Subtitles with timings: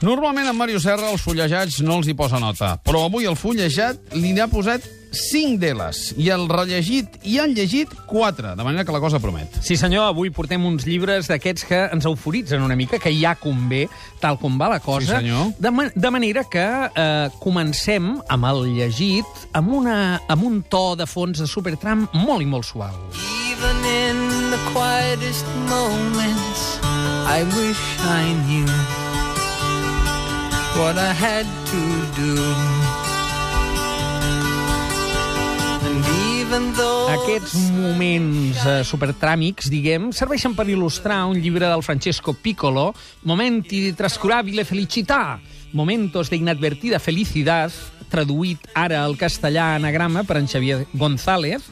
[0.00, 4.14] Normalment en Mario Serra els fullejats no els hi posa nota, però avui el fullejat
[4.14, 8.94] li n'ha posat 5 deles, i el rellegit i han llegit 4, de manera que
[8.94, 9.56] la cosa promet.
[9.64, 13.86] Sí, senyor, avui portem uns llibres d'aquests que ens euforitzen una mica, que ja convé,
[14.22, 15.18] tal com va la cosa.
[15.18, 15.50] Sí, senyor.
[15.58, 20.92] De, ma de manera que eh, comencem amb el llegit amb, una, amb un to
[21.00, 23.02] de fons de Supertram molt i molt suau.
[23.50, 24.22] Even in
[24.52, 26.78] the quietest moments,
[27.26, 28.97] I wish I knew
[30.78, 31.82] what I had to
[32.14, 32.34] do.
[36.48, 42.92] Aquests moments eh, supertràmics, diguem, serveixen per il·lustrar un llibre del Francesco Piccolo,
[43.28, 45.38] Momenti di trascurabile felicità,
[45.76, 47.74] Momentos de inadvertida felicidad,
[48.08, 51.62] traduït ara al castellà anagrama per en Xavier González,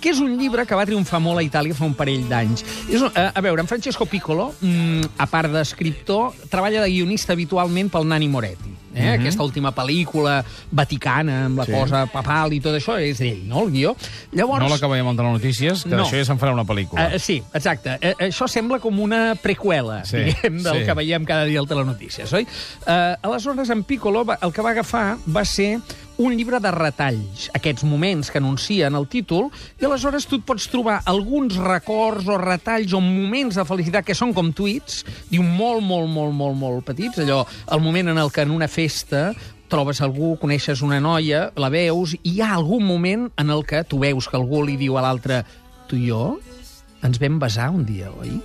[0.00, 2.64] que és un llibre que va triomfar molt a Itàlia fa un parell d'anys.
[2.90, 7.32] És un- eh, A veure, en Francesco Piccolo, mm, a part d'escriptor, treballa de guionista
[7.32, 8.71] habitualment pel Nani Moretti.
[8.94, 9.08] Eh?
[9.18, 11.72] Aquesta última pel·lícula vaticana, amb la Sí.
[11.72, 13.96] cosa papal i tot això, és d'ell, no?, el guió.
[14.32, 16.02] Llavors, No l'acabem amb notícies, que No.
[16.04, 17.14] d'això ja se'n farà una pel·lícula.
[17.14, 17.98] Uh, sí, exacte.
[18.02, 20.84] Uh, això sembla com una preqüela, Sí, diguem, del sí.
[20.86, 22.46] que veiem cada dia al Telenotícies, oi?
[22.86, 25.80] Uh, aleshores, en Piccolo va, el que va agafar va ser
[26.22, 29.48] un llibre de retalls, aquests moments que anuncien el títol,
[29.80, 34.16] i aleshores tu et pots trobar alguns records o retalls o moments de felicitat que
[34.16, 37.42] són com tuits, diu molt, molt, molt, molt, molt petits, allò,
[37.74, 39.32] el moment en el que en una festa
[39.72, 43.82] trobes algú, coneixes una noia, la veus, i hi ha algun moment en el que
[43.88, 45.42] tu veus que algú li diu a l'altre
[45.88, 46.26] tu i jo
[47.02, 48.36] ens vam besar un dia, oi?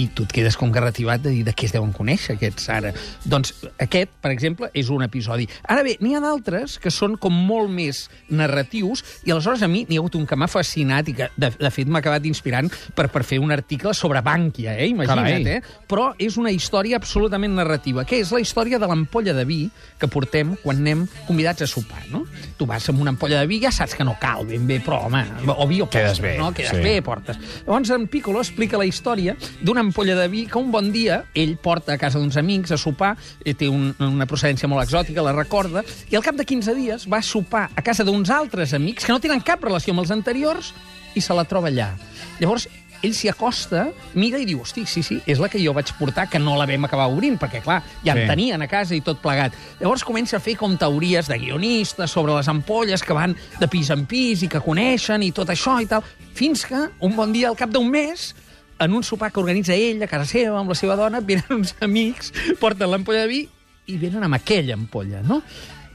[0.00, 2.92] I tu et quedes com garrativat de dir de què es deuen conèixer aquests ara.
[3.24, 5.46] Doncs aquest, per exemple, és un episodi.
[5.70, 9.84] Ara bé, n'hi ha d'altres que són com molt més narratius i aleshores a mi
[9.88, 12.70] n'hi ha hagut un que m'ha fascinat i que, de, de fet, m'ha acabat inspirant
[12.96, 14.90] per, per fer un article sobre Bànquia, eh?
[14.90, 15.58] Imagina't, Carai.
[15.58, 15.86] eh?
[15.90, 19.60] Però és una història absolutament narrativa, que és la història de l'ampolla de vi
[20.00, 22.24] que portem quan anem convidats a sopar, no?
[22.58, 25.04] Tu vas amb una ampolla de vi, ja saps que no cal ben bé, però,
[25.06, 25.22] home,
[25.54, 26.50] o vi o Quedes postres, bé, no?
[26.56, 26.82] Quedes sí.
[26.82, 27.38] bé, portes.
[27.64, 31.56] Llavors, en Piccolo explica la història d'una ampolla de vi que un bon dia ell
[31.62, 33.14] porta a casa d'uns amics a sopar,
[33.44, 37.08] eh, té un, una procedència molt exòtica, la recorda, i al cap de 15 dies
[37.10, 40.72] va sopar a casa d'uns altres amics que no tenen cap relació amb els anteriors
[41.14, 41.92] i se la troba allà.
[42.40, 42.66] Llavors,
[43.04, 46.24] ell s'hi acosta, mira i diu, hosti, sí, sí, és la que jo vaig portar,
[46.32, 48.22] que no la vam acabar obrint, perquè, clar, ja Sí.
[48.22, 49.52] en tenien a casa i tot plegat.
[49.78, 53.90] Llavors comença a fer com teories de guionistes sobre les ampolles que van de pis
[53.92, 56.02] en pis i que coneixen i tot això i tal,
[56.32, 58.34] fins que un bon dia, al cap d'un mes,
[58.78, 61.74] en un sopar que organitza ell a casa seva amb la seva dona, venen uns
[61.84, 63.44] amics, porten l'ampolla de vi
[63.90, 65.42] i venen amb aquella ampolla, no?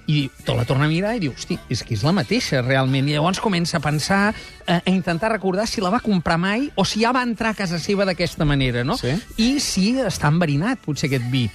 [0.09, 3.05] I te la torna a mirar i diu, hosti, és que és la mateixa, realment.
[3.05, 4.33] I llavors comença a pensar,
[4.65, 7.59] eh, a intentar recordar si la va comprar mai o si ja va entrar a
[7.59, 8.97] casa seva d'aquesta manera, no?
[8.97, 9.13] Sí.
[9.37, 11.45] I si està enverinat, potser, aquest vi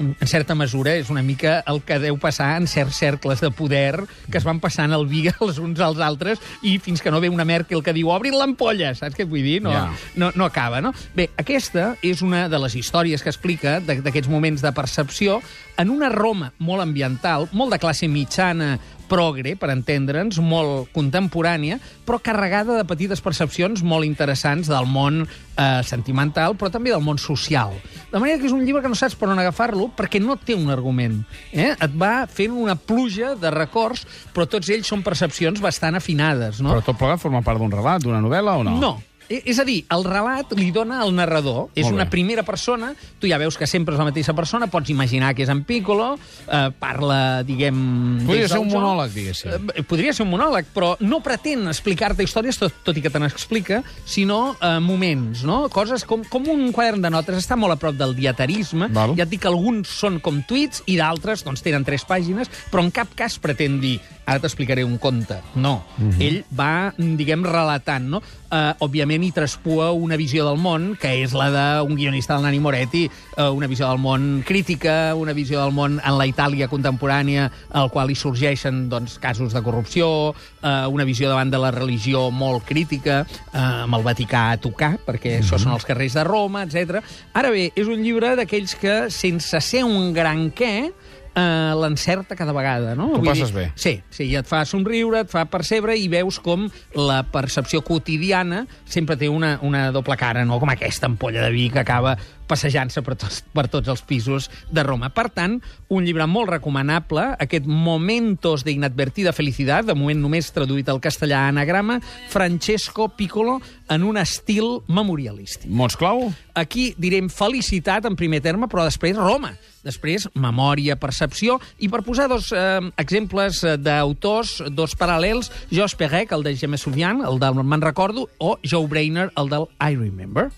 [0.00, 4.00] en certa mesura és una mica el que deu passar en certs cercles de poder
[4.30, 7.28] que es van passant el vi els uns als altres i fins que no ve
[7.28, 9.58] una Merkel que diu obrin l'ampolla, saps què vull dir?
[9.62, 9.84] No, Ja.
[10.16, 10.94] no, no acaba, no?
[11.14, 15.40] Bé, aquesta és una de les històries que explica d'aquests moments de percepció
[15.76, 18.78] en una Roma molt ambiental, molt de classe mitjana,
[19.10, 25.82] progre, per entendre'ns, molt contemporània, però carregada de petites percepcions molt interessants del món eh,
[25.86, 27.74] sentimental, però també del món social.
[28.12, 30.56] De manera que és un llibre que no saps per on agafar-lo perquè no té
[30.56, 31.20] un argument.
[31.52, 31.72] Eh?
[31.74, 36.62] Et va fent una pluja de records, però tots ells són percepcions bastant afinades.
[36.62, 36.74] No?
[36.74, 38.78] Però tot plegat forma part d'un relat, d'una novel·la o no?
[38.80, 38.96] No.
[39.30, 41.68] E- És a dir, el relat li dona al narrador.
[41.78, 45.34] És una primera persona, tu ja veus que sempre és la mateixa persona, pots imaginar
[45.38, 46.18] que és en Piccolo,
[46.50, 48.26] eh, parla, diguem...
[48.26, 49.70] Podria ser un monòleg, diguéssim.
[49.76, 53.22] Eh, podria ser un monòleg, però no pretén explicar-te històries, tot, tot i que te
[53.22, 55.62] n'explica, sinó eh, moments, no?
[55.70, 57.38] Coses com, com un quadern de notes.
[57.38, 58.90] Està molt a prop del dietarisme.
[58.90, 59.14] Val.
[59.14, 62.82] Ja et dic que alguns són com tuits i d'altres doncs, tenen tres pàgines, però
[62.82, 65.40] en cap cas pretén dir ara t'explicaré un conte.
[65.58, 65.80] No.
[66.22, 68.20] Ell va, diguem, relatant, no?
[68.50, 72.60] Uh, òbviament hi traspua una visió del món, que és la d'un guionista del Nani
[72.62, 73.04] Moretti,
[73.36, 77.90] uh, una visió del món crítica, una visió del món en la Itàlia contemporània, al
[77.94, 82.66] qual hi sorgeixen doncs, casos de corrupció, uh, una visió davant de la religió molt
[82.68, 83.22] crítica,
[83.52, 87.00] uh, amb el Vaticà a tocar, perquè això són els carrers de Roma, etc.
[87.34, 90.90] Ara bé, és un llibre d'aquells que, sense ser un gran què,
[91.34, 93.10] eh, l'encerta cada vegada, no?
[93.16, 93.66] Vull passes dir, bé.
[93.74, 96.68] Sí, sí, et fa somriure, et fa percebre i veus com
[96.98, 100.60] la percepció quotidiana sempre té una, una doble cara, no?
[100.62, 102.16] Com aquesta ampolla de vi que acaba
[102.50, 105.12] passejant-se per, tots, per tots els pisos de Roma.
[105.14, 105.58] Per tant,
[105.88, 111.44] un llibre molt recomanable, aquest Momentos de inadvertida felicidad, de moment només traduït al castellà
[111.44, 112.00] a anagrama,
[112.30, 113.60] Francesco Piccolo,
[113.90, 115.70] en un estil memorialístic.
[115.70, 116.28] Mots clau?
[116.58, 119.54] Aquí direm felicitat en primer terme, però després Roma.
[119.80, 126.34] Després, memòria, percepció, i per posar dos eh, exemples eh, d'autors, dos paral·lels, Jos Perec,
[126.36, 130.50] el de James Souvian, el del Me'n recordo, o Joe Brainer, el del I Remember.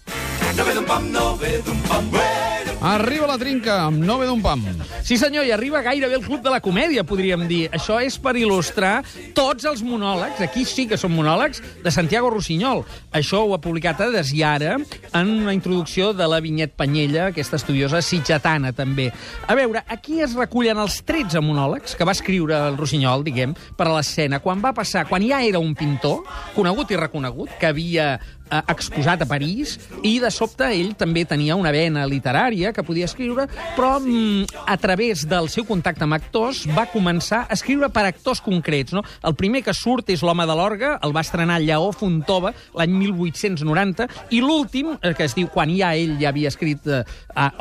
[2.82, 4.64] Arriba la trinca amb no ve d'un pam.
[5.06, 7.68] Sí, senyor, i arriba gairebé el club de la comèdia, podríem dir.
[7.70, 9.04] Això és per il·lustrar
[9.36, 12.82] tots els monòlegs, aquí sí que són monòlegs, de Santiago Rossinyol.
[13.14, 18.02] Això ho ha publicat a Desiara en una introducció de la Vinyet Panyella, aquesta estudiosa
[18.02, 19.12] sitgetana, també.
[19.46, 23.86] A veure, aquí es recullen els 13 monòlegs que va escriure el Rossinyol, diguem, per
[23.86, 26.26] a l'escena, quan va passar, quan ja era un pintor,
[26.58, 28.16] conegut i reconegut, que havia
[28.52, 33.08] eh, exposat a París, i de sobte ell també tenia una vena literària que podia
[33.08, 38.04] escriure, però mm, a través del seu contacte amb actors va començar a escriure per
[38.08, 38.92] actors concrets.
[38.92, 39.02] No?
[39.24, 44.08] El primer que surt és l'home de l'orga, el va estrenar Lleó Fontova l'any 1890,
[44.36, 47.02] i l'últim, eh, que es diu quan ja ell ja havia escrit eh,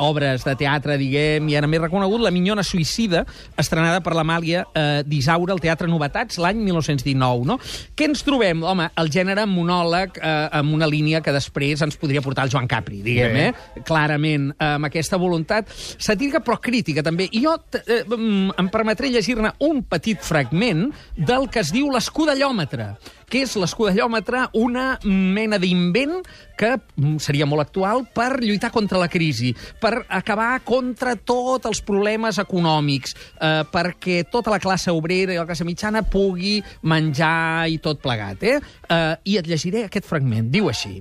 [0.02, 3.24] obres de teatre, diguem, i era més reconegut, La minyona suïcida,
[3.58, 7.46] estrenada per l'Amàlia eh, d'Isaura al Teatre Novetats l'any 1919.
[7.48, 7.58] No?
[7.96, 8.62] Què ens trobem?
[8.62, 12.68] Home, el gènere monòleg eh, amb una línia que després ens podria portar el Joan
[12.70, 13.48] Capri, diguem, Bé.
[13.48, 13.82] eh?
[13.86, 17.28] Clarament, amb aquesta voluntat satírica però crítica també.
[17.32, 22.92] I jo eh, mm, em permetré llegir-ne un petit fragment del que es diu l'escudellòmetre
[23.32, 26.18] que és l'escudellòmetre una mena d'invent
[26.60, 31.80] que mm, seria molt actual per lluitar contra la crisi, per acabar contra tots els
[31.86, 37.80] problemes econòmics, eh, perquè tota la classe obrera i la classe mitjana pugui menjar i
[37.82, 38.44] tot plegat.
[38.44, 38.58] Eh?
[38.60, 40.50] Eh, I et llegiré aquest fragment.
[40.52, 41.00] Diu així.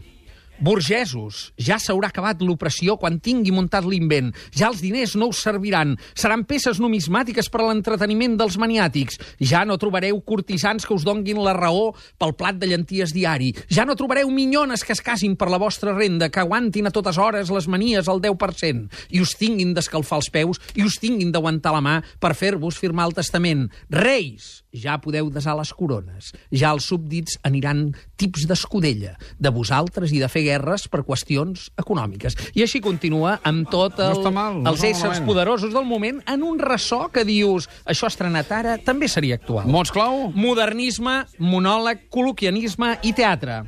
[0.61, 4.27] Burgesos, ja s'haurà acabat l'opressió quan tingui muntat l'invent.
[4.53, 5.95] Ja els diners no us serviran.
[6.13, 9.17] Seran peces numismàtiques per a l'entreteniment dels maniàtics.
[9.41, 13.49] Ja no trobareu cortisans que us donguin la raó pel plat de llenties diari.
[13.73, 17.17] Ja no trobareu minyones que es casin per la vostra renda, que aguantin a totes
[17.17, 21.73] hores les manies al 10%, i us tinguin d'escalfar els peus i us tinguin d'aguantar
[21.73, 23.65] la mà per fer-vos firmar el testament.
[23.89, 26.31] Reis, ja podeu desar les corones.
[26.51, 32.37] Ja els súbdits aniran tips d'escudella, de vosaltres i de fer guerres per qüestions econòmiques.
[32.55, 35.27] I així continua amb tot el, No mal, no els éssers malament.
[35.27, 39.67] poderosos del moment en un ressò que dius això estrenat ara també seria actual.
[39.67, 40.31] Mots clau?
[40.35, 43.63] Modernisme, monòleg, col·loquianisme i teatre.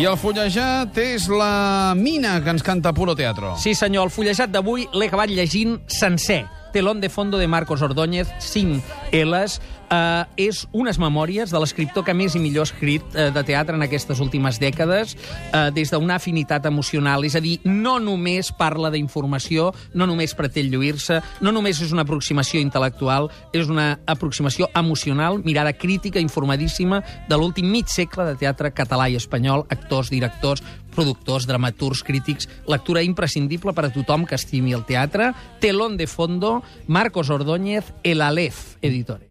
[0.00, 3.56] I el fullejat és la mina que ens canta Puro Teatro.
[3.60, 6.44] Sí, senyor, el fullejat d'avui l'he acabat llegint sencer.
[6.72, 8.82] Telón de fondo de Marcos Ordóñez, 5
[9.12, 9.60] L's.
[9.90, 13.74] Uh, és unes memòries de l'escriptor que més i millor ha escrit uh, de teatre
[13.74, 15.16] en aquestes últimes dècades,
[15.50, 17.24] uh, des d'una afinitat emocional.
[17.26, 22.04] És a dir, no només parla d'informació, no només pretén lluir-se, no només és una
[22.06, 28.70] aproximació intel·lectual, és una aproximació emocional, mirada crítica, informadíssima, de l'últim mig segle de teatre
[28.70, 30.62] català i espanyol, actors, directors,
[30.94, 35.32] productors, dramaturgs, crítics, lectura imprescindible per a tothom que estimi el teatre.
[35.58, 39.29] Telón de fondo, Marcos Ordóñez, El Aleph, editores.